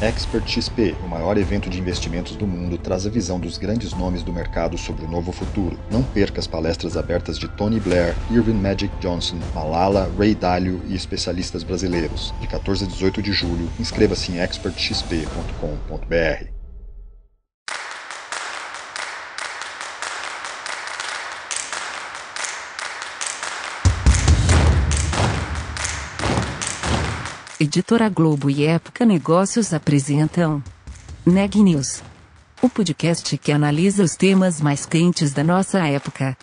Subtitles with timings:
[0.00, 4.22] Expert XP, o maior evento de investimentos do mundo, traz a visão dos grandes nomes
[4.22, 5.78] do mercado sobre o novo futuro.
[5.90, 10.94] Não perca as palestras abertas de Tony Blair, Irving Magic Johnson, Malala, Ray Dalio e
[10.94, 12.34] especialistas brasileiros.
[12.40, 16.53] De 14 a 18 de julho, inscreva-se em expertxp.com.br.
[27.76, 30.62] Editora Globo e Época Negócios apresentam
[31.26, 32.04] Neg News,
[32.62, 36.38] o podcast que analisa os temas mais quentes da nossa época.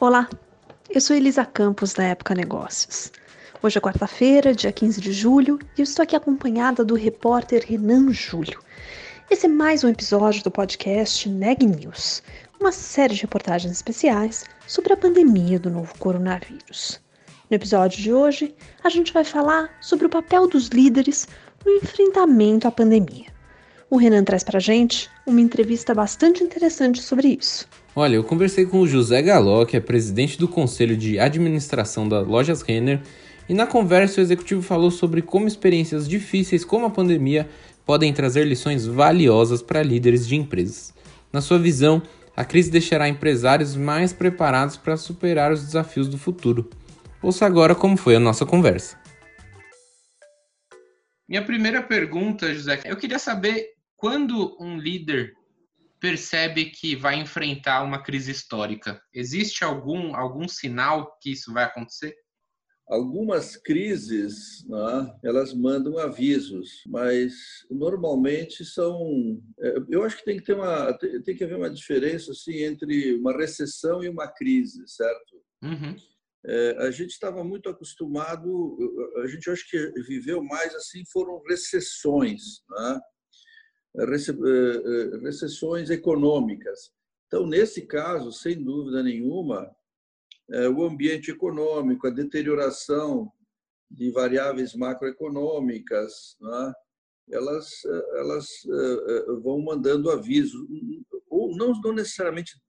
[0.00, 0.30] Olá,
[0.88, 3.12] eu sou Elisa Campos da Época Negócios.
[3.62, 8.10] Hoje é quarta-feira, dia 15 de julho, e eu estou aqui acompanhada do repórter Renan
[8.14, 8.64] Júlio.
[9.28, 12.22] Esse é mais um episódio do podcast Neg News,
[12.60, 17.00] uma série de reportagens especiais sobre a pandemia do novo coronavírus.
[17.50, 18.54] No episódio de hoje,
[18.84, 21.26] a gente vai falar sobre o papel dos líderes
[21.64, 23.26] no enfrentamento à pandemia.
[23.90, 27.68] O Renan traz pra gente uma entrevista bastante interessante sobre isso.
[27.96, 32.20] Olha, eu conversei com o José Galó, que é presidente do Conselho de Administração da
[32.20, 33.00] Lojas Renner,
[33.48, 37.48] e na conversa o executivo falou sobre como experiências difíceis como a pandemia
[37.86, 40.92] podem trazer lições valiosas para líderes de empresas.
[41.32, 42.02] Na sua visão,
[42.36, 46.68] a crise deixará empresários mais preparados para superar os desafios do futuro.
[47.22, 49.00] Ouça agora como foi a nossa conversa.
[51.28, 55.32] Minha primeira pergunta, José, eu queria saber quando um líder
[55.98, 59.00] percebe que vai enfrentar uma crise histórica.
[59.12, 62.14] Existe algum algum sinal que isso vai acontecer?
[62.88, 67.34] Algumas crises, né, elas mandam avisos, mas
[67.68, 69.42] normalmente são.
[69.58, 73.14] É, eu acho que tem que ter uma tem que haver uma diferença assim entre
[73.16, 75.42] uma recessão e uma crise, certo?
[75.64, 75.96] Uhum.
[76.46, 78.78] É, a gente estava muito acostumado,
[79.20, 83.00] a gente acho que viveu mais assim foram recessões, né?
[83.98, 84.04] É,
[85.24, 86.92] recessões econômicas.
[87.26, 89.75] Então, nesse caso, sem dúvida nenhuma, é,
[90.74, 93.32] o ambiente econômico, a deterioração
[93.90, 96.72] de variáveis macroeconômicas, né?
[97.30, 97.84] elas,
[98.14, 100.66] elas é, é, vão mandando aviso,
[101.28, 102.60] ou não, não necessariamente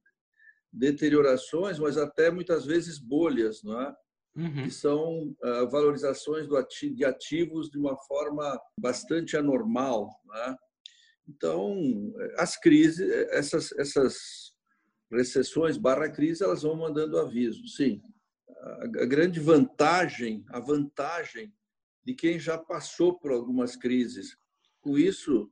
[0.72, 3.96] deteriorações, mas até muitas vezes bolhas, não é?
[4.36, 4.66] Uhum.
[4.66, 5.36] que são
[5.72, 6.48] valorizações
[6.96, 10.12] de ativos de uma forma bastante anormal.
[10.28, 10.56] Né?
[11.28, 11.76] Então,
[12.38, 14.47] as crises, essas, essas
[15.12, 17.68] recessões barra crise, elas vão mandando aviso.
[17.68, 18.02] Sim,
[19.00, 21.54] a grande vantagem, a vantagem
[22.04, 24.38] de quem já passou por algumas crises.
[24.82, 25.52] Com isso,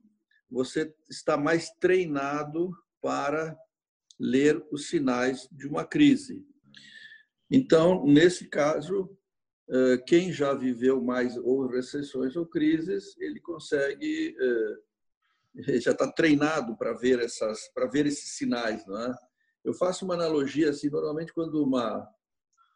[0.50, 3.56] você está mais treinado para
[4.18, 6.44] ler os sinais de uma crise.
[7.50, 9.16] Então, nesse caso,
[9.68, 14.76] eh, quem já viveu mais ou recessões ou crises, ele consegue eh,
[15.80, 19.14] já está treinado para ver essas para ver esses sinais, não é?
[19.66, 22.08] Eu faço uma analogia assim, normalmente quando uma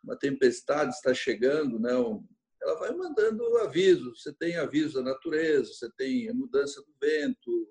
[0.02, 4.22] uma tempestade está chegando, né, ela vai mandando avisos.
[4.22, 7.68] Você tem avisos da natureza, você tem a mudança do vento,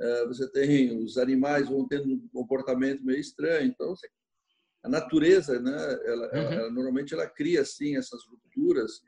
[0.00, 3.66] eh, você tem os animais vão tendo um comportamento meio estranho.
[3.66, 3.92] Então,
[4.84, 6.32] a natureza, né, ela, uhum.
[6.32, 9.02] ela, ela, normalmente ela cria assim essas rupturas,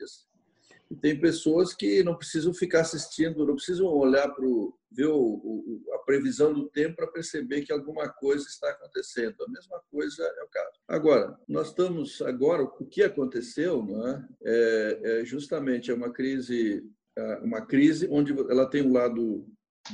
[0.91, 4.45] e tem pessoas que não precisam ficar assistindo, não precisam olhar para
[4.91, 5.41] ver o,
[5.93, 9.37] a previsão do tempo para perceber que alguma coisa está acontecendo.
[9.43, 10.81] A mesma coisa é o caso.
[10.89, 14.29] Agora, nós estamos agora o que aconteceu, não é?
[14.45, 16.85] é, é justamente é uma crise,
[17.17, 19.47] é, uma crise onde ela tem o lado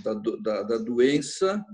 [0.02, 1.64] da, da, da doença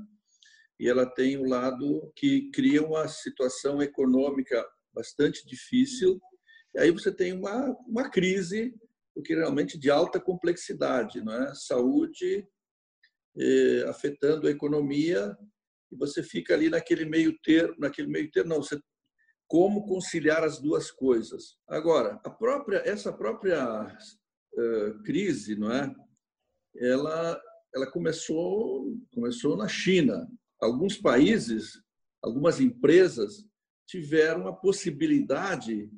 [0.78, 6.20] e ela tem o lado que cria uma situação econômica bastante difícil.
[6.74, 8.74] E aí você tem uma, uma crise
[9.14, 11.54] porque realmente de alta complexidade, não é?
[11.54, 12.46] Saúde
[13.38, 15.36] eh, afetando a economia
[15.90, 18.78] e você fica ali naquele meio termo, naquele meio termo, não, você
[19.46, 21.58] como conciliar as duas coisas.
[21.68, 25.94] Agora, a própria essa própria uh, crise, não é?
[26.76, 27.38] Ela
[27.74, 30.26] ela começou começou na China.
[30.58, 31.82] Alguns países,
[32.22, 33.44] algumas empresas
[33.86, 35.90] tiveram a possibilidade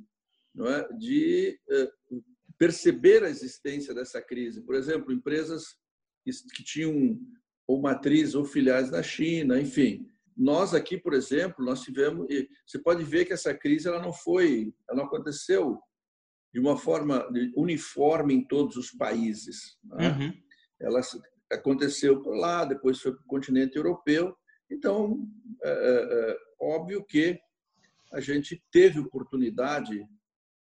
[0.52, 2.25] não é, de uh,
[2.58, 4.62] perceber a existência dessa crise.
[4.62, 5.76] Por exemplo, empresas
[6.25, 7.19] que tinham
[7.67, 10.06] ou matriz ou filiais na China, enfim.
[10.37, 12.26] Nós aqui, por exemplo, nós tivemos,
[12.67, 15.79] você pode ver que essa crise ela não foi, ela não aconteceu
[16.53, 17.26] de uma forma
[17.56, 19.76] uniforme em todos os países.
[19.85, 20.09] Né?
[20.09, 20.32] Uhum.
[20.81, 21.00] Ela
[21.50, 24.37] aconteceu por lá, depois foi para o continente europeu.
[24.71, 25.26] Então,
[25.62, 27.38] é, é, é óbvio que
[28.12, 30.06] a gente teve oportunidade,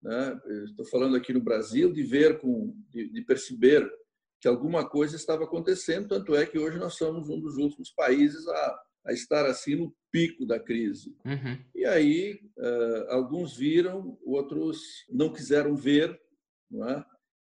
[0.02, 3.88] né, estou falando aqui no Brasil, de ver, com, de, de perceber
[4.44, 8.46] que alguma coisa estava acontecendo, tanto é que hoje nós somos um dos últimos países
[8.46, 11.16] a, a estar assim no pico da crise.
[11.24, 11.64] Uhum.
[11.74, 16.22] E aí, uh, alguns viram, outros não quiseram ver,
[16.70, 17.06] não é?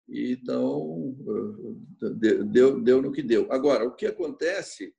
[0.07, 1.87] então uh,
[2.45, 3.51] deu, deu no que deu.
[3.51, 4.95] Agora, o que acontece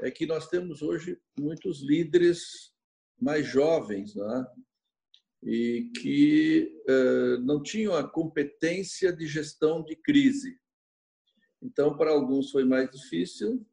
[0.00, 2.72] é que nós temos hoje muitos líderes
[3.20, 4.46] mais jovens, é?
[5.42, 10.61] e que uh, não tinham a competência de gestão de crise.
[11.62, 13.64] Então, para alguns foi mais difícil,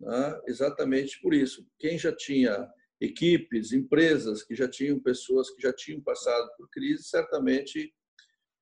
[0.00, 0.40] né?
[0.46, 1.66] exatamente por isso.
[1.78, 2.68] Quem já tinha
[3.00, 7.94] equipes, empresas que já tinham pessoas que já tinham passado por crise, certamente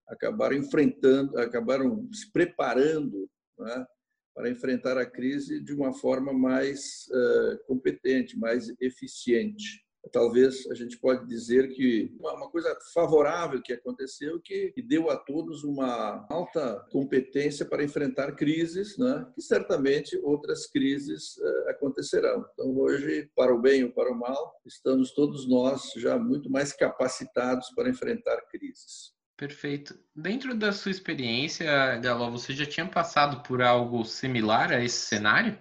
[0.07, 3.87] acabaram enfrentando, acabaram se preparando né?
[4.35, 10.99] para enfrentar a crise de uma forma mais uh, competente, mais eficiente talvez a gente
[10.99, 17.65] pode dizer que uma coisa favorável que aconteceu que deu a todos uma alta competência
[17.65, 19.27] para enfrentar crises, né?
[19.35, 22.45] que certamente outras crises eh, acontecerão.
[22.53, 26.73] Então hoje, para o bem ou para o mal, estamos todos nós já muito mais
[26.73, 29.15] capacitados para enfrentar crises.
[29.37, 29.99] Perfeito.
[30.15, 35.59] Dentro da sua experiência, Galo, você já tinha passado por algo similar a esse cenário?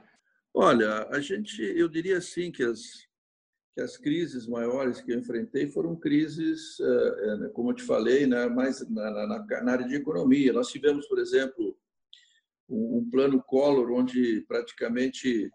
[0.54, 3.07] Olha, a gente, eu diria assim que as
[3.73, 8.27] que as crises maiores que eu enfrentei foram crises, eh, eh, como eu te falei,
[8.27, 10.53] né, mais na, na, na área de economia.
[10.53, 11.75] Nós tivemos, por exemplo,
[12.69, 15.49] um, plano Collor onde praticamente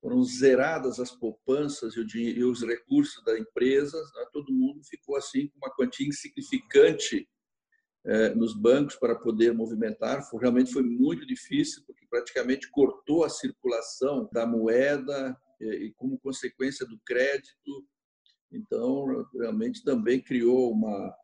[0.00, 4.26] foram zeradas as poupanças e, e os recursos da empresa, né?
[4.32, 7.28] todo mundo ficou assim com uma quantia insignificante
[8.04, 10.22] eh, nos bancos para poder movimentar.
[10.28, 16.86] Foi, realmente foi muito difícil, porque praticamente cortou a circulação da moeda, e como consequência
[16.86, 17.86] do crédito.
[18.52, 21.14] Então, realmente também criou uma,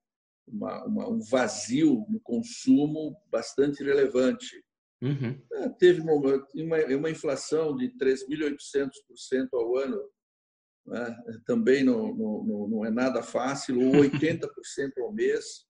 [0.46, 4.64] uma, uma um vazio no consumo bastante relevante.
[5.02, 5.40] Uhum.
[5.52, 6.14] É, teve uma,
[6.54, 10.00] uma, uma, inflação de 3.800% ao ano,
[10.86, 11.16] né?
[11.44, 14.48] também não, não, não é nada fácil, ou 80%
[14.98, 15.66] ao mês,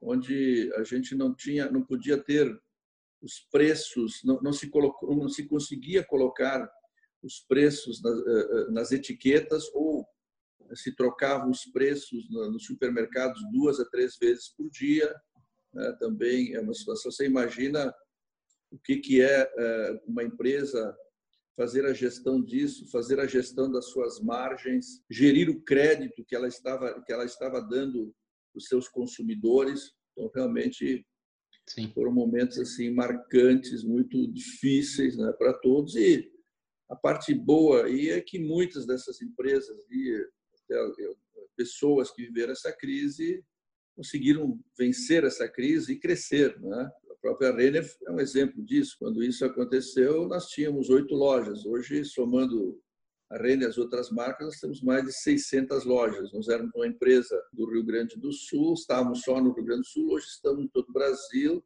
[0.00, 2.60] onde a gente não tinha, não podia ter
[3.22, 6.68] os preços, não, não se colocou, não se conseguia colocar
[7.22, 10.06] os preços nas, eh, eh, nas etiquetas ou
[10.74, 15.14] se trocavam os preços nos supermercados duas a três vezes por dia.
[15.72, 15.96] Né?
[16.00, 17.10] Também é uma situação.
[17.10, 17.94] Você imagina
[18.70, 20.96] o que, que é eh, uma empresa
[21.54, 26.48] fazer a gestão disso, fazer a gestão das suas margens, gerir o crédito que ela
[26.48, 28.14] estava que ela estava dando
[28.54, 29.92] os seus consumidores.
[30.12, 31.06] Então realmente
[31.68, 31.92] Sim.
[31.92, 36.31] foram momentos assim marcantes, muito difíceis, né, para todos e
[36.92, 40.28] a parte boa aí é que muitas dessas empresas e
[41.56, 43.42] pessoas que viveram essa crise
[43.96, 46.90] conseguiram vencer essa crise e crescer, né?
[47.10, 48.96] A própria Renner é um exemplo disso.
[48.98, 51.64] Quando isso aconteceu, nós tínhamos oito lojas.
[51.64, 52.78] Hoje, somando
[53.30, 56.30] a Renner e as outras marcas, nós temos mais de 600 lojas.
[56.32, 59.86] Nós éramos uma empresa do Rio Grande do Sul, estávamos só no Rio Grande do
[59.86, 61.64] Sul, hoje estamos em todo o Brasil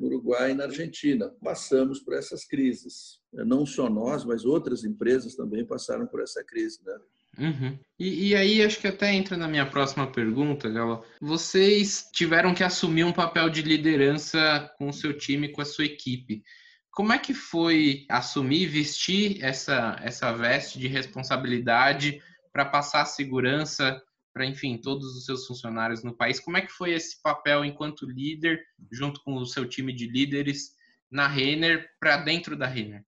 [0.00, 1.30] no Uruguai e na Argentina.
[1.44, 3.20] Passamos por essas crises.
[3.32, 6.96] Não só nós, mas outras empresas também passaram por essa crise, né?
[7.38, 7.78] Uhum.
[7.98, 11.04] E, e, aí acho que até entra na minha próxima pergunta, Galo.
[11.20, 15.84] Vocês tiveram que assumir um papel de liderança com o seu time, com a sua
[15.84, 16.42] equipe.
[16.90, 22.20] Como é que foi assumir, vestir essa, essa veste de responsabilidade
[22.52, 26.40] para passar segurança para, enfim, todos os seus funcionários no país.
[26.40, 28.60] Como é que foi esse papel enquanto líder,
[28.90, 30.74] junto com o seu time de líderes,
[31.10, 33.04] na Renner, para dentro da Renner?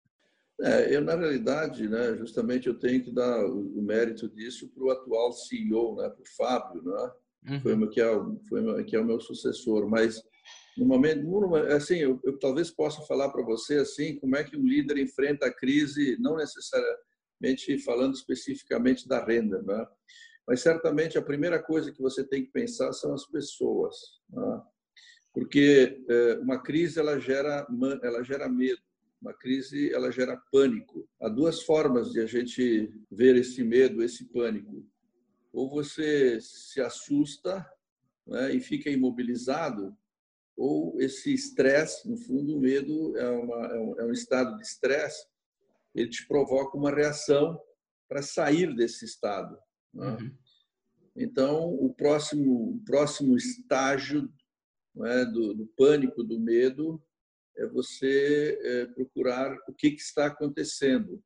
[0.61, 4.85] É, eu, na realidade, né, justamente eu tenho que dar o, o mérito disso para
[4.85, 7.11] o atual CEO, né, para o Fábio, né?
[7.49, 7.61] Uhum.
[7.61, 9.89] Foi, que, é o, foi que é o meu sucessor.
[9.89, 10.23] Mas,
[10.77, 11.27] no momento,
[11.75, 15.47] assim, eu, eu talvez possa falar para você assim, como é que um líder enfrenta
[15.47, 19.87] a crise, não necessariamente falando especificamente da renda, né?
[20.47, 23.97] Mas certamente a primeira coisa que você tem que pensar são as pessoas,
[24.29, 24.63] né?
[25.33, 27.67] porque é, uma crise ela gera
[28.03, 28.83] ela gera medo,
[29.21, 31.09] uma crise ela gera pânico.
[31.21, 34.85] Há duas formas de a gente ver esse medo, esse pânico.
[35.53, 37.65] Ou você se assusta
[38.27, 39.97] né, e fica imobilizado,
[40.57, 44.63] ou esse estresse, no fundo, o medo é, uma, é, um, é um estado de
[44.63, 45.27] estresse,
[45.95, 47.61] ele te provoca uma reação
[48.09, 49.57] para sair desse estado.
[49.93, 50.07] Né?
[50.07, 50.37] Uhum.
[51.17, 54.33] Então, o próximo, o próximo estágio
[55.05, 57.03] é, do, do, pânico, do medo,
[57.57, 61.23] é você é, procurar o que, que, está acontecendo,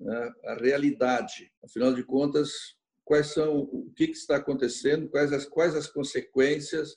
[0.00, 0.32] né?
[0.44, 1.52] a realidade.
[1.62, 6.96] Afinal de contas, quais são o que, que está acontecendo, quais as quais as consequências,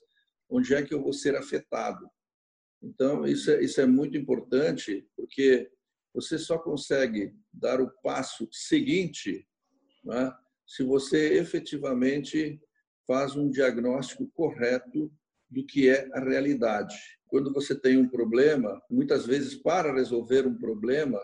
[0.50, 2.10] onde é que eu vou ser afetado.
[2.82, 5.70] Então isso é, isso é muito importante porque
[6.14, 9.48] você só consegue dar o passo seguinte
[10.04, 10.34] né,
[10.70, 12.62] se você efetivamente
[13.08, 15.12] faz um diagnóstico correto
[15.50, 16.96] do que é a realidade.
[17.26, 21.20] Quando você tem um problema, muitas vezes para resolver um problema,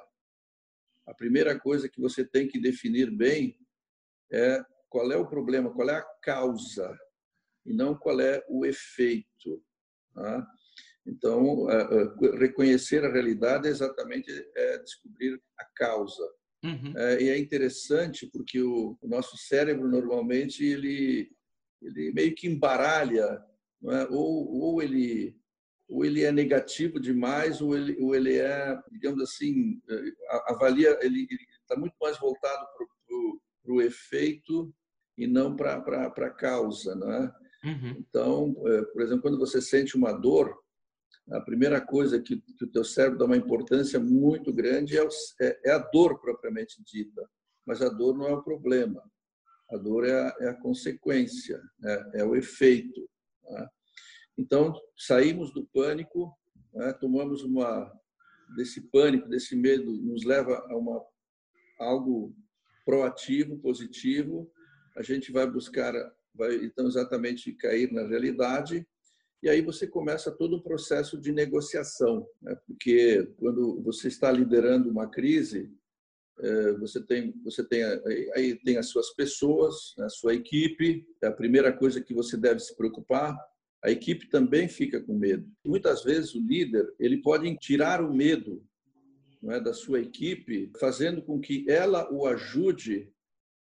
[1.06, 3.56] a primeira coisa que você tem que definir bem
[4.32, 6.98] é qual é o problema, qual é a causa,
[7.64, 9.64] e não qual é o efeito.
[10.16, 10.48] Tá?
[11.06, 16.28] Então, é, é, reconhecer a realidade é exatamente é descobrir a causa.
[16.66, 16.94] Uhum.
[16.98, 21.32] É, e é interessante porque o, o, nosso cérebro normalmente ele
[21.82, 23.44] ele meio que embaralha,
[23.84, 24.08] é?
[24.10, 25.38] ou, ou ele
[25.88, 29.96] ou ele é negativo demais, ou ele, ou ele é, digamos assim, é,
[30.48, 31.28] avalia, ele
[31.62, 34.74] está muito mais voltado para o efeito
[35.16, 37.36] e não para a causa, não é?
[37.64, 37.96] Uhum.
[38.00, 40.58] Então, é, por exemplo, quando você sente uma dor,
[41.32, 45.10] a primeira coisa que, que o teu cérebro dá uma importância muito grande é, o,
[45.42, 47.28] é, é, a dor propriamente dita,
[47.66, 49.02] mas a dor não é o problema.
[49.72, 53.10] A dor é a, é a consequência, é, é, o efeito.
[53.44, 53.68] Né?
[54.38, 56.32] Então, saímos do pânico,
[56.74, 56.94] né?
[56.94, 57.92] tomamos uma
[58.56, 61.04] desse pânico, desse medo, nos leva a uma
[61.80, 62.36] algo
[62.86, 64.52] proativo, positivo.
[64.96, 65.92] A gente vai buscar,
[66.36, 68.88] vai então exatamente cair na realidade
[69.42, 72.56] e aí você começa todo um processo de negociação, né?
[72.66, 75.72] porque quando você está liderando uma crise,
[76.40, 77.84] é, você tem você tem
[78.34, 82.60] aí tem as suas pessoas, a sua equipe, é a primeira coisa que você deve
[82.60, 83.38] se preocupar.
[83.84, 85.48] A equipe também fica com medo.
[85.66, 88.66] Muitas vezes o líder ele pode tirar o medo
[89.44, 93.14] é, da sua equipe, fazendo com que ela o ajude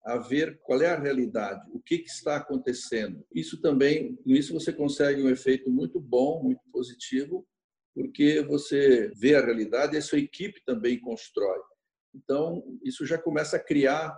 [0.04, 3.24] a ver qual é a realidade, o que, que, está acontecendo.
[3.34, 7.46] Isso também, com isso você consegue um efeito muito bom, muito positivo,
[7.94, 11.60] porque você vê a realidade e a sua equipe também constrói.
[12.14, 14.14] Então, isso já começa a criar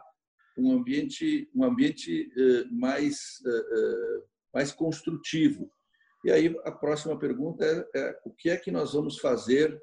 [0.58, 5.70] um ambiente, um ambiente eh, mais, eh, eh, mais construtivo.
[6.24, 9.78] E aí a próxima pergunta é, é o que é que nós vamos fazer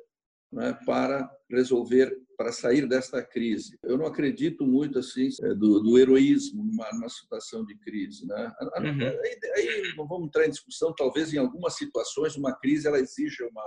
[0.53, 3.77] né, para resolver, para sair desta crise.
[3.83, 8.25] Eu não acredito muito assim é, do, do heroísmo numa, numa, situação de crise.
[8.27, 8.53] Né?
[8.61, 9.01] Uhum.
[9.01, 10.93] Aí, aí, não vamos entrar em discussão.
[10.95, 13.63] Talvez em algumas situações uma crise ela exija uma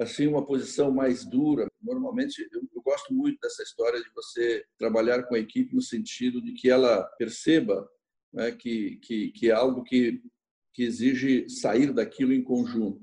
[0.00, 1.66] assim uma posição mais dura.
[1.82, 6.40] Normalmente eu, eu gosto muito dessa história de você trabalhar com a equipe no sentido
[6.40, 7.88] de que ela perceba
[8.32, 10.22] né, que, que, que é algo que
[10.78, 13.00] que exige sair daquilo em conjunto.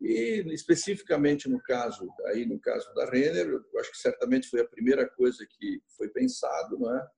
[0.00, 4.68] E especificamente no caso aí no caso da Renner, eu acho que certamente foi a
[4.68, 7.08] primeira coisa que foi pensado, não é?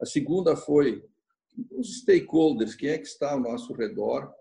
[0.00, 1.04] A segunda foi
[1.72, 4.32] os stakeholders, quem é que está ao nosso redor?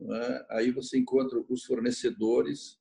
[0.00, 0.46] É?
[0.50, 2.78] Aí você encontra os fornecedores,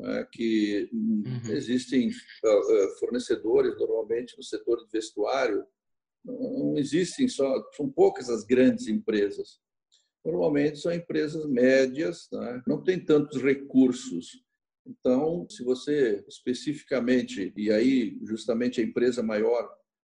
[0.00, 0.24] é?
[0.30, 1.50] que uhum.
[1.50, 2.10] existem
[2.44, 5.64] ah, ah, fornecedores normalmente no setor de vestuário,
[6.24, 9.60] não existem só, são poucas as grandes empresas
[10.24, 12.62] normalmente são empresas médias, né?
[12.66, 14.42] não tem tantos recursos.
[14.86, 19.68] Então, se você especificamente, e aí justamente a empresa maior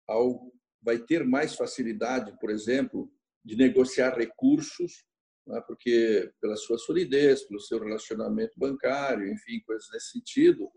[0.09, 3.11] ao, vai ter mais facilidade, por exemplo,
[3.45, 5.05] de negociar recursos,
[5.47, 5.61] né?
[5.67, 10.69] porque pela sua solidez, pelo seu relacionamento bancário, enfim, coisas nesse sentido,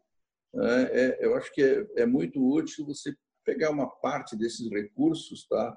[0.53, 0.83] né?
[0.91, 5.75] é, eu acho que é, é muito útil você pegar uma parte desses recursos tá?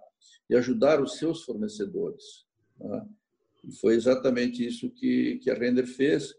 [0.48, 2.44] e ajudar os seus fornecedores.
[2.78, 3.06] Tá?
[3.64, 6.34] E foi exatamente isso que, que a Render fez,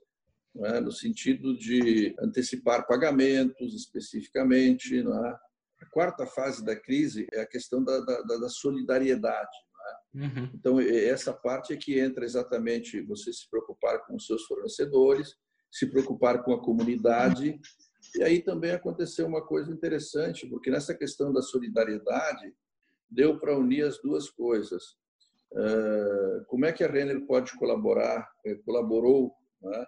[0.58, 0.80] é?
[0.80, 5.00] no sentido de antecipar pagamentos especificamente.
[5.00, 5.04] É?
[5.04, 9.58] A quarta fase da crise é a questão da, da, da solidariedade.
[10.16, 10.20] É?
[10.20, 10.50] Uhum.
[10.54, 15.36] Então, essa parte é que entra exatamente você se preocupar com os seus fornecedores,
[15.72, 17.60] se preocupar com a comunidade.
[18.16, 22.54] E aí também aconteceu uma coisa interessante, porque nessa questão da solidariedade,
[23.10, 24.98] deu para unir as duas coisas
[26.48, 29.86] como é que a Renner pode colaborar, eh, colaborou, né?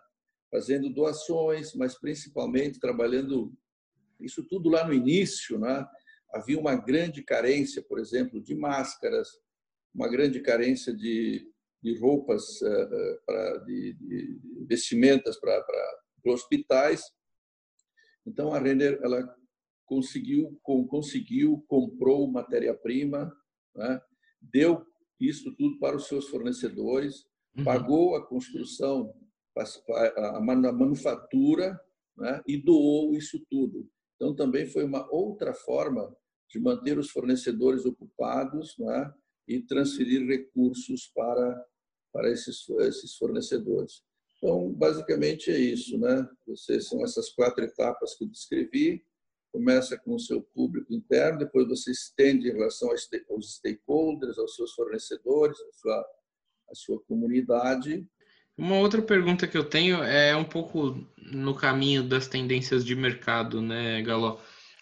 [0.51, 3.51] fazendo doações, mas principalmente trabalhando
[4.19, 5.87] isso tudo lá no início, né?
[6.33, 9.29] havia uma grande carência, por exemplo, de máscaras,
[9.93, 11.47] uma grande carência de,
[11.81, 15.63] de roupas, uh, pra, de, de, vestimentas para
[16.25, 17.03] hospitais.
[18.25, 19.35] Então a Renner ela
[19.85, 23.31] conseguiu conseguiu comprou matéria-prima,
[23.75, 24.01] né?
[24.41, 24.83] deu
[25.27, 27.25] isso tudo para os seus fornecedores,
[27.57, 27.63] uhum.
[27.63, 29.13] pagou a construção,
[30.17, 31.79] a manufatura
[32.17, 33.87] né, e doou isso tudo.
[34.15, 36.15] Então, também foi uma outra forma
[36.49, 39.13] de manter os fornecedores ocupados, né,
[39.47, 41.65] e transferir recursos para,
[42.11, 44.03] para esses, esses fornecedores.
[44.37, 46.27] Então, basicamente é isso, né?
[46.47, 49.03] Você, são essas quatro etapas que eu descrevi.
[49.53, 54.73] Começa com o seu público interno, depois você estende em relação aos stakeholders, aos seus
[54.73, 56.05] fornecedores, à sua,
[56.71, 58.03] à sua comunidade.
[58.57, 63.61] Uma outra pergunta que eu tenho é um pouco no caminho das tendências de mercado,
[63.61, 64.39] né, Galo?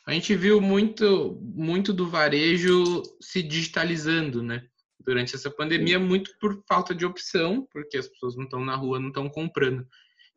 [0.08, 4.66] A gente viu muito, muito do varejo se digitalizando, né?
[5.06, 9.02] Durante essa pandemia, muito por falta de opção, porque as pessoas não estão na rua,
[9.02, 9.86] não estão comprando.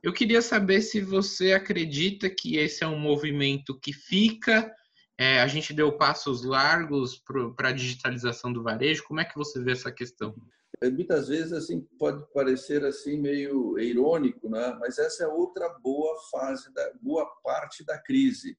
[0.05, 4.71] Eu queria saber se você acredita que esse é um movimento que fica,
[5.17, 7.19] é, a gente deu passos largos
[7.57, 9.03] para a digitalização do varejo.
[9.05, 10.37] Como é que você vê essa questão?
[10.83, 14.77] É, muitas vezes assim pode parecer assim meio irônico, né?
[14.79, 18.59] Mas essa é outra boa fase da boa parte da crise.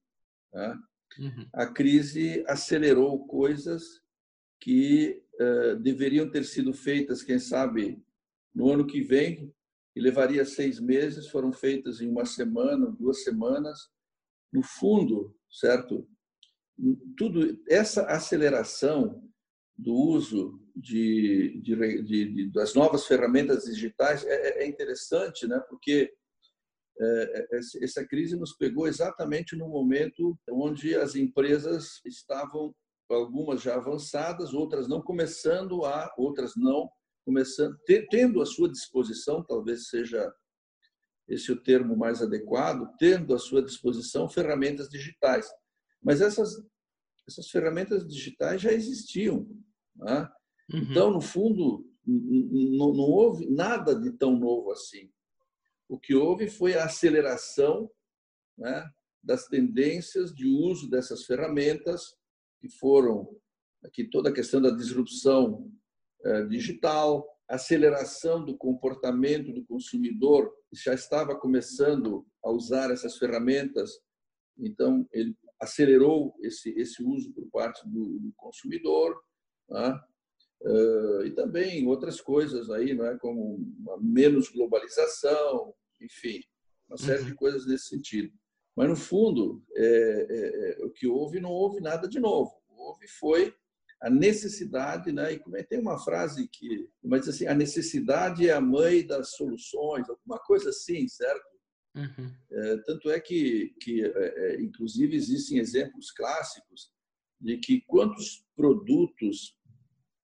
[0.52, 0.76] Né?
[1.20, 1.48] Uhum.
[1.54, 4.02] A crise acelerou coisas
[4.60, 8.02] que uh, deveriam ter sido feitas, quem sabe,
[8.52, 9.54] no ano que vem,
[9.96, 13.90] e levaria seis meses, foram feitas em uma semana, duas semanas.
[14.52, 16.08] No fundo, certo?
[17.18, 19.24] Tudo essa aceleração
[19.78, 25.60] do uso de, de, de, das novas ferramentas digitais é, é interessante, né?
[25.70, 26.14] Porque
[27.00, 32.74] é, é, essa crise nos pegou exatamente no momento onde as empresas estavam,
[33.10, 36.90] algumas já avançadas, outras não começando a, outras não
[37.26, 37.78] começando,
[38.10, 40.32] tendo à sua disposição, talvez seja
[41.28, 45.50] esse o termo mais adequado, tendo à sua disposição ferramentas digitais.
[46.02, 46.56] Mas essas,
[47.28, 49.50] essas ferramentas digitais já existiam.
[49.96, 50.30] Né?
[50.72, 50.80] Uhum.
[50.92, 55.12] Então, no fundo, não, não houve nada de tão novo assim.
[55.90, 57.90] O que houve foi a aceleração
[58.56, 58.88] né,
[59.24, 62.16] das tendências de uso dessas ferramentas,
[62.60, 63.28] que foram
[63.84, 65.72] aqui toda a questão da disrupção
[66.50, 73.92] digital, aceleração do comportamento do consumidor, que já estava começando a usar essas ferramentas,
[74.58, 79.16] então ele acelerou esse, esse uso por parte do, do consumidor.
[79.70, 80.00] Né?
[80.62, 83.18] Uh, e também outras coisas aí, não é?
[83.18, 83.60] como
[84.02, 86.42] menos globalização, enfim,
[86.88, 87.38] uma série de uhum.
[87.38, 88.34] coisas nesse sentido.
[88.76, 90.28] Mas, no fundo, é,
[90.80, 92.52] é, o que houve, não houve nada de novo.
[92.68, 93.56] Houve foi
[94.02, 95.34] a necessidade, né?
[95.34, 99.32] e como é, tem uma frase que mas assim, a necessidade é a mãe das
[99.32, 101.56] soluções, alguma coisa assim, certo?
[101.96, 102.32] Uhum.
[102.52, 106.92] É, tanto é que, que é, é inclusive, existem exemplos clássicos
[107.40, 109.58] de que quantos produtos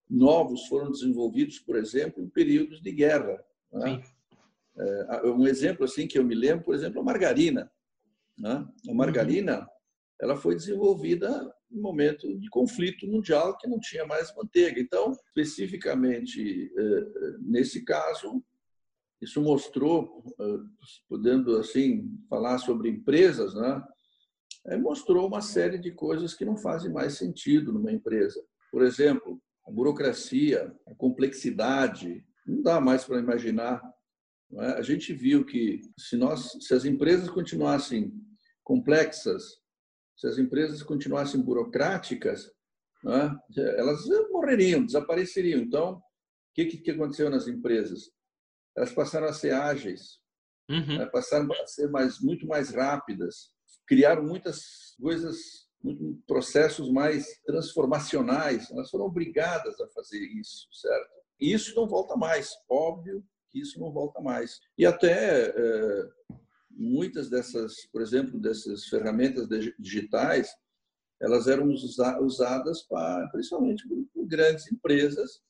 [0.09, 3.41] novos foram desenvolvidos, por exemplo, em períodos de guerra.
[3.71, 4.03] Né?
[4.77, 7.71] É, um exemplo assim que eu me lembro, por exemplo, a margarina.
[8.37, 8.67] Né?
[8.89, 9.67] A margarina
[10.19, 14.79] ela foi desenvolvida em momento de conflito mundial que não tinha mais manteiga.
[14.79, 18.43] Então, especificamente é, nesse caso,
[19.21, 20.43] isso mostrou, é,
[21.07, 23.83] podendo assim falar sobre empresas, né?
[24.79, 28.39] mostrou uma série de coisas que não fazem mais sentido numa empresa.
[28.71, 33.81] Por exemplo, a burocracia, a complexidade, não dá mais para imaginar.
[34.53, 34.65] É?
[34.73, 38.13] A gente viu que se nós, se as empresas continuassem
[38.63, 39.60] complexas,
[40.21, 42.51] se as empresas continuassem burocráticas,
[43.07, 43.59] é?
[43.79, 45.59] elas morreriam, desapareceriam.
[45.59, 46.01] Então, o
[46.53, 48.11] que, que aconteceu nas empresas?
[48.77, 50.19] Elas passaram a ser ágeis,
[50.69, 50.99] uhum.
[50.99, 51.07] Né?
[51.07, 53.51] passaram a ser mais, muito mais rápidas,
[53.87, 55.67] criaram muitas coisas
[56.27, 58.69] processos mais transformacionais.
[58.69, 61.09] Elas foram obrigadas a fazer isso, certo?
[61.39, 64.59] E isso não volta mais, óbvio que isso não volta mais.
[64.77, 66.09] E até é,
[66.75, 70.49] muitas dessas, por exemplo, dessas ferramentas digitais,
[71.19, 75.41] elas eram usadas para, principalmente por grandes empresas,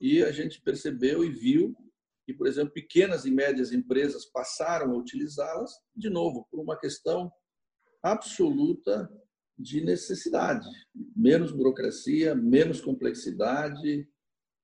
[0.00, 1.74] e a gente percebeu e viu
[2.26, 7.30] que, por exemplo, pequenas e médias empresas passaram a utilizá-las, de novo, por uma questão
[8.02, 9.10] absoluta
[9.58, 10.68] de necessidade.
[11.14, 14.08] Menos burocracia, menos complexidade,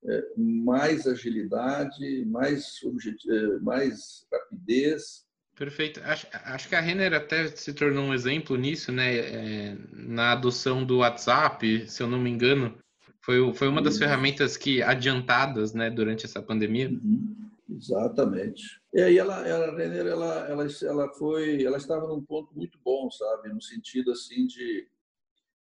[0.04, 2.80] é, mais agilidade, mais,
[3.28, 5.26] é, mais rapidez.
[5.60, 6.00] Perfeito.
[6.04, 9.18] Acho, acho que a Renner até se tornou um exemplo nisso, né?
[9.18, 12.78] É, na adoção do WhatsApp, se eu não me engano,
[13.20, 14.00] foi, foi uma das uhum.
[14.00, 16.88] ferramentas que adiantadas, né, durante essa pandemia.
[16.88, 17.50] Uhum.
[17.68, 18.80] Exatamente.
[18.94, 23.10] E aí ela, a Renner, ela, ela, ela foi, ela estava num ponto muito bom,
[23.10, 24.88] sabe, no sentido assim de,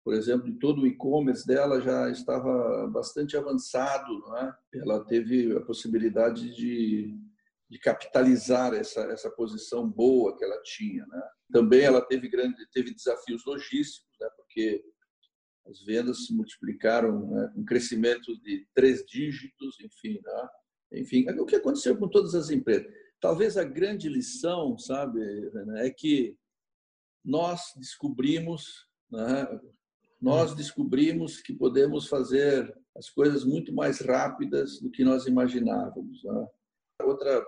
[0.04, 4.54] por exemplo, de todo o e-commerce dela já estava bastante avançado, não é?
[4.74, 7.18] Ela teve a possibilidade de,
[7.70, 11.22] de capitalizar essa essa posição boa que ela tinha, né?
[11.52, 14.28] Também ela teve grande, teve desafios logísticos, né?
[14.37, 14.83] Porque
[15.68, 20.48] as vendas se multiplicaram né, com crescimento de três dígitos, enfim, né?
[20.94, 22.90] enfim, é o que aconteceu com todas as empresas.
[23.20, 25.20] Talvez a grande lição, sabe,
[25.76, 26.37] é que
[27.24, 29.46] nós descobrimos, né,
[30.20, 36.24] nós descobrimos que podemos fazer as coisas muito mais rápidas do que nós imaginávamos.
[36.24, 36.46] Né?
[37.02, 37.44] Outra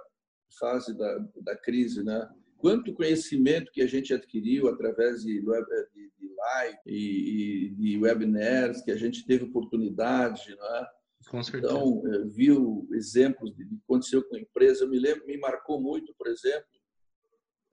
[0.58, 2.28] fase da, da crise, né?
[2.58, 8.82] Quanto conhecimento que a gente adquiriu através de, web, de, de live e, de webinars,
[8.82, 10.86] que a gente teve oportunidade, né?
[11.28, 11.72] Com certeza.
[11.72, 14.84] Então, eh, viu exemplos de, de que aconteceu com a empresa.
[14.84, 16.68] Eu me lembro, me marcou muito, por exemplo,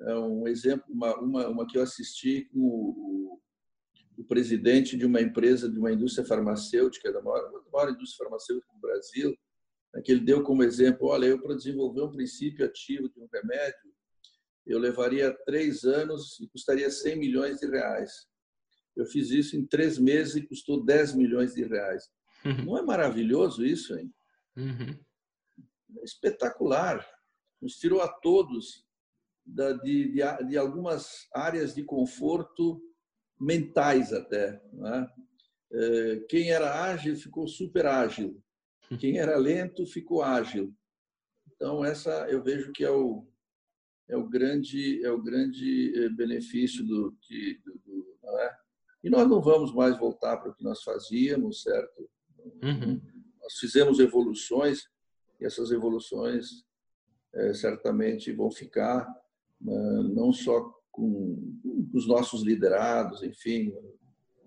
[0.01, 3.41] é um exemplo, uma, uma, uma que eu assisti com o,
[4.17, 8.71] o, presidente de uma empresa, de uma indústria farmacêutica, da maior, da maior indústria farmacêutica
[8.73, 9.35] do Brasil,
[10.03, 13.93] que ele deu como exemplo, olha, eu para desenvolver um princípio ativo de um remédio,
[14.65, 18.27] eu levaria três anos e custaria 100 milhões de reais.
[18.95, 22.03] Eu fiz isso em três meses e custou 10 milhões de reais.
[22.43, 22.65] Uhum.
[22.65, 24.13] Não é maravilhoso isso, hein?
[24.57, 24.99] Uhum.
[25.99, 27.07] É espetacular.
[27.61, 28.85] Nos tirou a todos
[29.45, 32.81] da, de, de, de, algumas áreas de conforto
[33.39, 34.61] mentais até.
[34.73, 35.07] Né?
[36.29, 38.43] Quem era ágil ficou super ágil.
[38.95, 40.73] Quem era lento ficou ágil.
[41.55, 43.25] Então essa eu vejo que é o
[44.07, 48.57] é o grande é o grande eh, benefício do, de, do, do não é?
[49.03, 52.09] E nós não vamos mais voltar para o que nós fazíamos, certo?
[52.63, 53.01] Uhum.
[53.41, 54.89] Nós fizemos evoluções
[55.39, 56.65] e essas evoluções
[57.33, 59.07] é, certamente vão ficar
[59.61, 63.73] né, não só com, com os nossos liderados, enfim,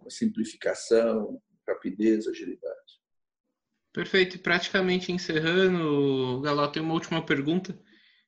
[0.09, 3.00] simplificação, rapidez, agilidade.
[3.93, 4.39] Perfeito.
[4.39, 7.79] Praticamente encerrando, Galó, tem uma última pergunta.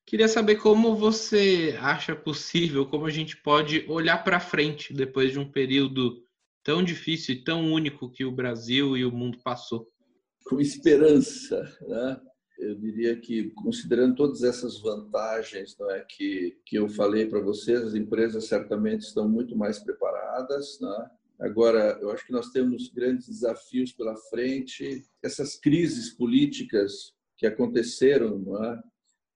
[0.05, 5.39] Queria saber como você acha possível, como a gente pode olhar para frente depois de
[5.39, 6.23] um período
[6.63, 9.89] tão difícil e tão único que o Brasil e o mundo passou.
[10.45, 12.21] Com esperança, né?
[12.59, 17.81] Eu diria que, considerando todas essas vantagens não é, que, que eu falei para vocês,
[17.83, 20.79] as empresas certamente estão muito mais preparadas.
[20.81, 21.11] Né?
[21.43, 25.05] Agora, eu acho que nós temos grandes desafios pela frente.
[25.21, 28.83] Essas crises políticas que aconteceram não, é?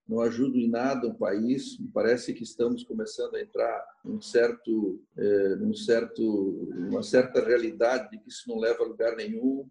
[0.06, 1.76] não ajudam em nada o país.
[1.80, 8.10] Me parece que estamos começando a entrar num certo, é, num certo, uma certa realidade
[8.10, 9.68] de que isso não leva a lugar nenhum.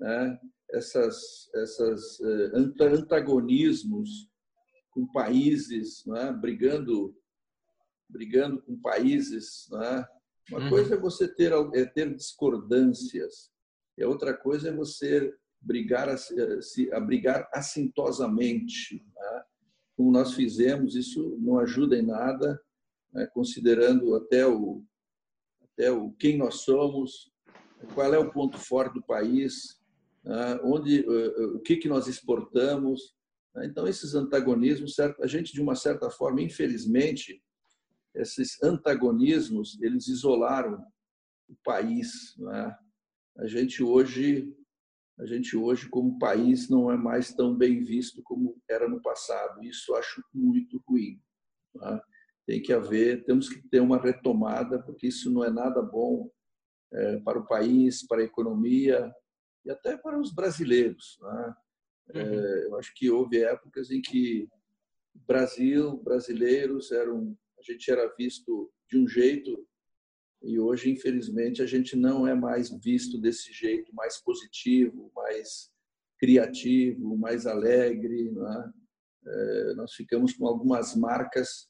[0.00, 0.36] Né?
[0.72, 4.28] Essas, essas é, antagonismos
[4.90, 6.32] com países, é?
[6.32, 7.16] brigando,
[8.08, 10.13] brigando com países, é?
[10.50, 10.68] Uma uhum.
[10.68, 13.50] coisa é você ter, é ter discordâncias,
[13.96, 19.04] e a outra coisa é você brigar, se, a brigar assintosamente.
[19.14, 19.42] Né?
[19.96, 22.60] Como nós fizemos, isso não ajuda em nada,
[23.12, 23.26] né?
[23.32, 24.84] considerando até o,
[25.62, 27.32] até o quem nós somos,
[27.94, 29.80] qual é o ponto forte do país,
[30.22, 30.60] né?
[30.62, 33.14] onde, eh, eh, o que, que nós exportamos.
[33.54, 33.66] Né?
[33.66, 37.42] Então, esses antagonismos, a gente, de uma certa forma, infelizmente,
[38.14, 40.84] esses antagonismos eles isolaram
[41.48, 42.34] o país.
[42.52, 43.42] É?
[43.42, 44.54] A gente hoje,
[45.18, 49.62] a gente hoje como país não é mais tão bem visto como era no passado.
[49.62, 51.20] Isso acho muito ruim.
[51.82, 52.00] É?
[52.46, 56.30] Tem que haver, temos que ter uma retomada porque isso não é nada bom
[56.92, 59.12] é, para o país, para a economia
[59.64, 61.18] e até para os brasileiros.
[61.24, 61.64] É?
[62.10, 62.34] É, uhum.
[62.34, 64.46] eu acho que houve épocas em que
[65.26, 67.36] Brasil, brasileiros eram
[67.70, 69.66] a gente era visto de um jeito
[70.44, 75.70] e hoje, infelizmente, a gente não é mais visto desse jeito, mais positivo, mais
[76.18, 78.28] criativo, mais alegre.
[78.28, 79.30] É?
[79.30, 81.66] É, nós ficamos com algumas marcas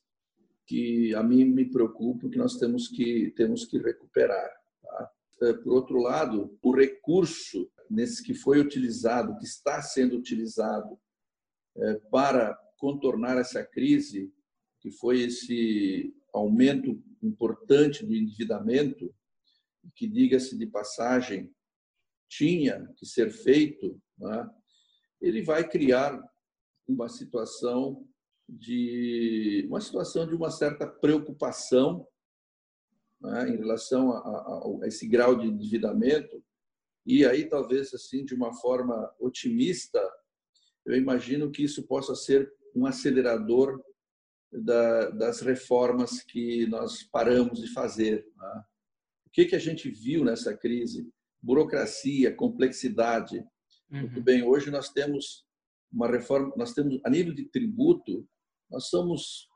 [0.67, 4.51] que a mim me preocupam, que nós temos que temos que recuperar.
[4.83, 5.11] Tá?
[5.43, 10.99] É, por outro lado, o recurso nesse que foi utilizado, que está sendo utilizado
[11.77, 14.34] é, para contornar essa crise,
[14.85, 19.15] que foi esse aumento importante do endividamento,
[19.97, 21.51] que, diga-se de passagem,
[22.29, 24.47] tinha que ser feito, né?
[25.23, 26.23] ele vai criar
[26.87, 28.07] uma situação
[28.47, 32.07] de uma situação de uma certa preocupação
[33.23, 33.49] né?
[33.49, 36.45] em relação a, a, a esse grau de endividamento
[37.07, 39.99] e aí talvez assim de uma forma otimista
[40.85, 43.83] eu imagino que isso possa ser um acelerador
[44.63, 48.27] da, das reformas que nós paramos de fazer.
[48.37, 48.65] Né?
[49.27, 51.09] O que, que a gente viu nessa crise?
[51.43, 53.45] Burocracia, complexidade.
[53.91, 54.01] Uhum.
[54.01, 55.45] Muito bem, hoje nós temos
[55.93, 58.27] uma reforma, nós temos, a nível de tributo,
[58.71, 59.49] nós somos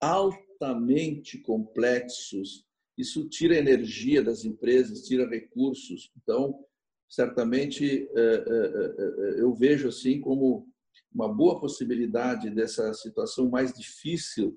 [0.00, 2.64] altamente complexos
[3.00, 6.12] isso tira energia das empresas, tira recursos.
[6.22, 6.62] Então,
[7.08, 8.06] certamente,
[9.38, 10.68] eu vejo assim como
[11.12, 14.56] uma boa possibilidade dessa situação mais difícil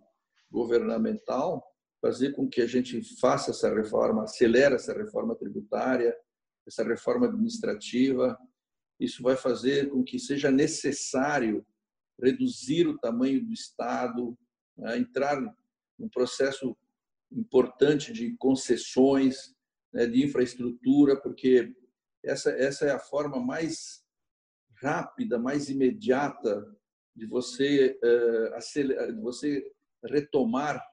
[0.52, 1.64] governamental
[2.02, 6.16] fazer com que a gente faça essa reforma, acelere essa reforma tributária,
[6.68, 8.38] essa reforma administrativa.
[9.00, 11.66] Isso vai fazer com que seja necessário
[12.22, 14.38] reduzir o tamanho do Estado,
[14.78, 15.42] né, entrar
[15.98, 16.76] num processo
[17.32, 19.56] importante de concessões,
[19.92, 21.74] né, de infraestrutura, porque
[22.24, 24.03] essa, essa é a forma mais
[24.84, 26.66] rápida, mais imediata
[27.16, 27.98] de você,
[28.54, 29.72] acelerar, de você
[30.04, 30.84] retomar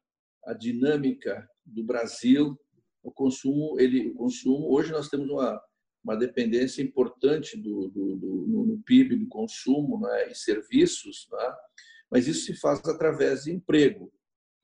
[0.45, 2.59] a dinâmica do Brasil,
[3.03, 4.73] o consumo, ele, o consumo.
[4.73, 5.61] Hoje nós temos uma,
[6.05, 11.55] uma dependência importante do, do, do no PIB do consumo né, e serviços, né?
[12.11, 14.13] mas isso se faz através de emprego.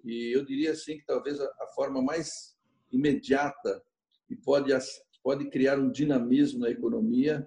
[0.05, 2.57] E eu diria assim que talvez a, a forma mais
[2.93, 3.83] imediata
[4.31, 4.73] e pode
[5.23, 7.45] pode criar um dinamismo na economia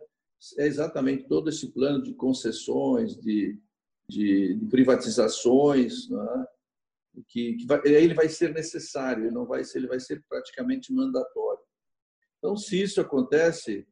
[0.57, 3.57] é exatamente todo esse plano de concessões, de,
[4.09, 6.45] de, de privatizações, né?
[7.27, 10.93] que, que vai, ele vai ser necessário, ele não vai ser, ele vai ser praticamente
[10.93, 11.61] mandatório.
[12.37, 13.85] Então, se isso acontece,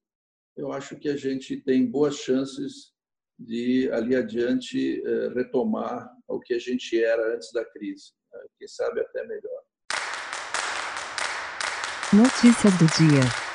[0.55, 2.93] eu acho que a gente tem boas chances
[3.37, 8.39] de ali adiante eh, retomar o que a gente era antes da crise, né?
[8.57, 9.63] quem sabe até melhor.
[12.13, 13.46] Notícia do dia.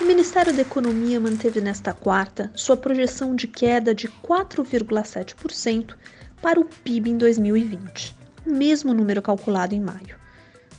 [0.00, 5.94] O Ministério da Economia manteve nesta quarta sua projeção de queda de 4,7%
[6.40, 10.18] para o PIB em 2020 mesmo número calculado em maio.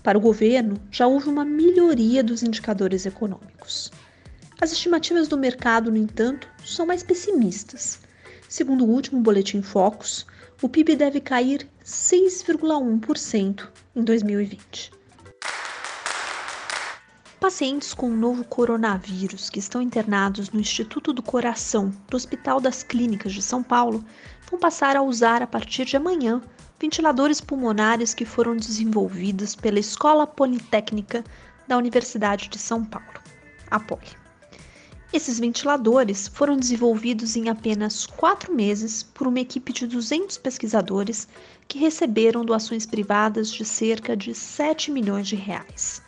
[0.03, 3.91] Para o governo, já houve uma melhoria dos indicadores econômicos.
[4.59, 7.99] As estimativas do mercado, no entanto, são mais pessimistas.
[8.47, 10.25] Segundo o último boletim Focus,
[10.61, 15.00] o PIB deve cair 6,1% em 2020.
[17.41, 22.83] Pacientes com o novo coronavírus que estão internados no Instituto do Coração do Hospital das
[22.83, 24.05] Clínicas de São Paulo
[24.47, 26.39] vão passar a usar a partir de amanhã
[26.79, 31.23] ventiladores pulmonares que foram desenvolvidos pela Escola Politécnica
[31.67, 33.19] da Universidade de São Paulo,
[33.71, 34.15] a Poli.
[35.11, 41.27] Esses ventiladores foram desenvolvidos em apenas quatro meses por uma equipe de 200 pesquisadores
[41.67, 46.03] que receberam doações privadas de cerca de 7 milhões de reais.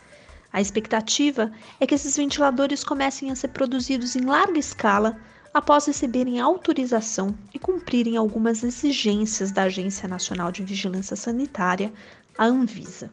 [0.54, 5.18] A expectativa é que esses ventiladores comecem a ser produzidos em larga escala
[5.52, 11.92] após receberem autorização e cumprirem algumas exigências da Agência Nacional de Vigilância Sanitária,
[12.38, 13.10] a Anvisa.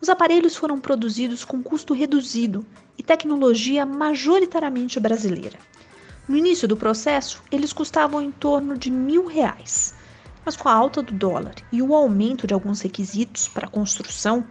[0.00, 2.64] Os aparelhos foram produzidos com custo reduzido
[2.96, 5.58] e tecnologia majoritariamente brasileira.
[6.28, 9.96] No início do processo, eles custavam em torno de mil reais,
[10.44, 14.46] mas com a alta do dólar e o aumento de alguns requisitos para a construção,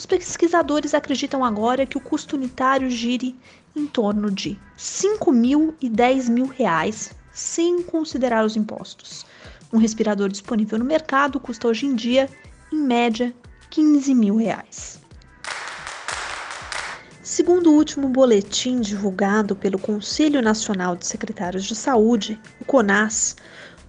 [0.00, 3.38] os pesquisadores acreditam agora que o custo unitário gire
[3.76, 9.26] em torno de 5 mil e 10 mil reais, sem considerar os impostos.
[9.70, 12.30] Um respirador disponível no mercado custa hoje em dia,
[12.72, 13.34] em média,
[13.68, 14.98] 15 mil reais.
[17.22, 23.36] Segundo o último boletim divulgado pelo Conselho Nacional de Secretários de Saúde, o CONAS,